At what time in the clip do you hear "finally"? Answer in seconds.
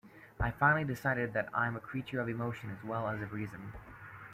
0.49-0.83